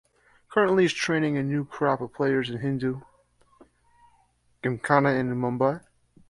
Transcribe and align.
Currently 0.49 0.81
he 0.81 0.85
is 0.85 0.93
training 0.93 1.35
new 1.47 1.63
crop 1.63 2.01
of 2.01 2.11
players 2.11 2.49
in 2.49 2.57
Hindu 2.57 3.01
Gymkhana 4.63 5.09
in 5.09 5.29
Mumbai. 5.39 5.83